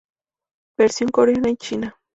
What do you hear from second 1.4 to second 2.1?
y China